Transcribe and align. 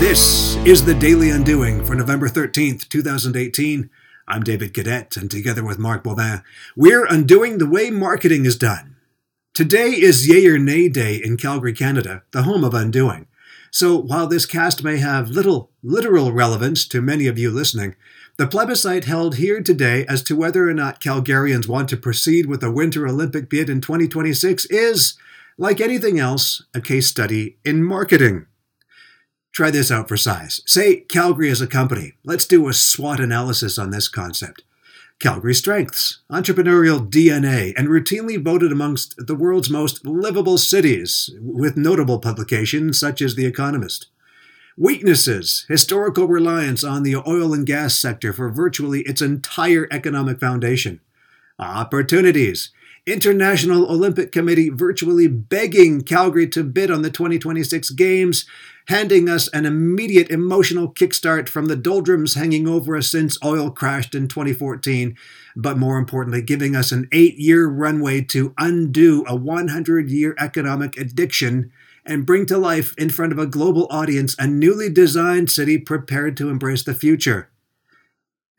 This 0.00 0.56
is 0.64 0.82
the 0.86 0.94
Daily 0.94 1.28
Undoing 1.28 1.84
for 1.84 1.94
November 1.94 2.26
13th, 2.26 2.88
2018. 2.88 3.90
I'm 4.26 4.42
David 4.42 4.72
Cadet, 4.72 5.14
and 5.18 5.30
together 5.30 5.62
with 5.62 5.78
Mark 5.78 6.02
Bovin, 6.02 6.42
we're 6.74 7.04
undoing 7.04 7.58
the 7.58 7.68
way 7.68 7.90
marketing 7.90 8.46
is 8.46 8.56
done. 8.56 8.96
Today 9.52 9.90
is 9.90 10.26
Yay 10.26 10.46
or 10.46 10.58
Nay 10.58 10.88
Day 10.88 11.16
in 11.22 11.36
Calgary, 11.36 11.74
Canada, 11.74 12.22
the 12.30 12.44
home 12.44 12.64
of 12.64 12.72
undoing. 12.72 13.26
So 13.70 13.94
while 13.94 14.26
this 14.26 14.46
cast 14.46 14.82
may 14.82 14.96
have 14.96 15.28
little 15.28 15.70
literal 15.82 16.32
relevance 16.32 16.88
to 16.88 17.02
many 17.02 17.26
of 17.26 17.38
you 17.38 17.50
listening, 17.50 17.94
the 18.38 18.46
plebiscite 18.46 19.04
held 19.04 19.34
here 19.34 19.62
today 19.62 20.06
as 20.08 20.22
to 20.22 20.34
whether 20.34 20.66
or 20.66 20.72
not 20.72 21.02
Calgarians 21.02 21.68
want 21.68 21.90
to 21.90 21.98
proceed 21.98 22.46
with 22.46 22.64
a 22.64 22.72
Winter 22.72 23.06
Olympic 23.06 23.50
bid 23.50 23.68
in 23.68 23.82
2026 23.82 24.64
is, 24.70 25.18
like 25.58 25.78
anything 25.78 26.18
else, 26.18 26.62
a 26.72 26.80
case 26.80 27.06
study 27.06 27.58
in 27.66 27.84
marketing. 27.84 28.46
Try 29.52 29.70
this 29.70 29.90
out 29.90 30.08
for 30.08 30.16
size. 30.16 30.60
Say 30.66 31.00
Calgary 31.00 31.48
is 31.48 31.60
a 31.60 31.66
company. 31.66 32.14
Let's 32.24 32.46
do 32.46 32.68
a 32.68 32.72
SWOT 32.72 33.20
analysis 33.20 33.78
on 33.78 33.90
this 33.90 34.08
concept. 34.08 34.62
Calgary 35.18 35.54
strengths, 35.54 36.20
entrepreneurial 36.30 37.06
DNA, 37.06 37.74
and 37.76 37.88
routinely 37.88 38.42
voted 38.42 38.72
amongst 38.72 39.26
the 39.26 39.34
world's 39.34 39.68
most 39.68 40.06
livable 40.06 40.56
cities, 40.56 41.30
with 41.40 41.76
notable 41.76 42.18
publications 42.18 42.98
such 42.98 43.20
as 43.20 43.34
The 43.34 43.44
Economist. 43.44 44.06
Weaknesses, 44.78 45.66
historical 45.68 46.26
reliance 46.26 46.82
on 46.82 47.02
the 47.02 47.16
oil 47.16 47.52
and 47.52 47.66
gas 47.66 47.98
sector 47.98 48.32
for 48.32 48.48
virtually 48.48 49.00
its 49.02 49.20
entire 49.20 49.86
economic 49.90 50.40
foundation. 50.40 51.00
Opportunities, 51.58 52.70
International 53.06 53.90
Olympic 53.90 54.30
Committee 54.30 54.68
virtually 54.68 55.26
begging 55.26 56.02
Calgary 56.02 56.48
to 56.48 56.62
bid 56.62 56.90
on 56.90 57.02
the 57.02 57.10
2026 57.10 57.90
Games, 57.90 58.44
handing 58.88 59.28
us 59.28 59.48
an 59.48 59.64
immediate 59.64 60.30
emotional 60.30 60.92
kickstart 60.92 61.48
from 61.48 61.66
the 61.66 61.76
doldrums 61.76 62.34
hanging 62.34 62.68
over 62.68 62.96
us 62.96 63.10
since 63.10 63.38
oil 63.44 63.70
crashed 63.70 64.14
in 64.14 64.28
2014, 64.28 65.16
but 65.56 65.78
more 65.78 65.98
importantly, 65.98 66.42
giving 66.42 66.76
us 66.76 66.92
an 66.92 67.08
eight 67.12 67.38
year 67.38 67.66
runway 67.66 68.20
to 68.20 68.54
undo 68.58 69.24
a 69.26 69.34
100 69.34 70.10
year 70.10 70.34
economic 70.38 70.96
addiction 70.98 71.72
and 72.04 72.26
bring 72.26 72.46
to 72.46 72.58
life 72.58 72.94
in 72.98 73.10
front 73.10 73.32
of 73.32 73.38
a 73.38 73.46
global 73.46 73.86
audience 73.90 74.34
a 74.38 74.46
newly 74.46 74.90
designed 74.90 75.50
city 75.50 75.78
prepared 75.78 76.36
to 76.36 76.48
embrace 76.48 76.82
the 76.82 76.94
future. 76.94 77.50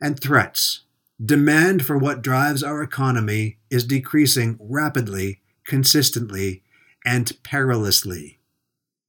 And 0.00 0.18
threats 0.18 0.80
Demand 1.24 1.84
for 1.84 1.96
what 1.96 2.22
drives 2.22 2.62
our 2.62 2.82
economy 2.82 3.58
is 3.70 3.84
decreasing 3.84 4.58
rapidly, 4.60 5.40
consistently, 5.64 6.62
and 7.04 7.32
perilously. 7.44 8.40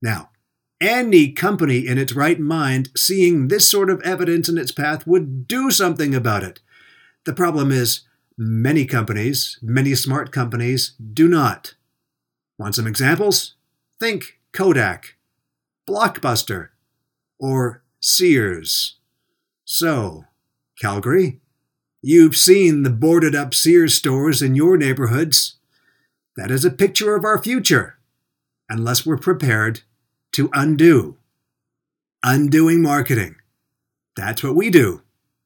Now, 0.02 0.30
any 0.80 1.32
company 1.32 1.88
in 1.88 1.98
its 1.98 2.14
right 2.14 2.40
mind 2.40 2.90
seeing 2.96 3.48
this 3.48 3.72
sort 3.72 3.90
of 3.90 4.02
evidence 4.02 4.50
in 4.50 4.58
its 4.58 4.72
path 4.72 5.08
would 5.08 5.48
do 5.48 5.72
something 5.72 6.14
about 6.14 6.44
it. 6.44 6.60
The 7.26 7.34
problem 7.34 7.72
is, 7.72 8.02
many 8.38 8.86
companies, 8.86 9.58
many 9.62 9.96
smart 9.96 10.32
companies, 10.32 10.94
do 11.14 11.28
not. 11.28 11.76
Want 12.60 12.76
some 12.76 12.86
examples? 12.88 13.56
Think 14.00 14.40
Kodak, 14.52 15.16
Blockbuster, 15.90 16.70
or 17.40 17.84
Sears. 18.00 18.98
So, 19.64 20.26
Calgary, 20.80 21.40
You've 22.06 22.36
seen 22.36 22.84
the 22.84 22.90
boarded 22.90 23.34
up 23.34 23.54
Sears 23.54 23.94
stores 23.94 24.42
in 24.42 24.56
your 24.56 24.76
neighborhoods. 24.76 25.56
That 26.36 26.52
is 26.52 26.66
a 26.66 26.70
picture 26.70 27.16
of 27.16 27.24
our 27.24 27.42
future, 27.42 27.98
unless 28.70 29.06
we're 29.06 29.16
prepared 29.16 29.84
to 30.34 30.50
undo. 30.52 31.16
Undoing 32.22 32.82
marketing. 32.82 33.38
That's 34.18 34.44
what 34.44 34.54
we 34.54 34.70
do, 34.70 35.02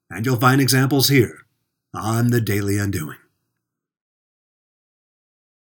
and 0.09 0.25
you'll 0.25 0.37
find 0.37 0.59
examples 0.59 1.09
here 1.09 1.45
on 1.93 2.31
the 2.31 2.41
Daily 2.41 2.79
Undoing. 2.79 3.17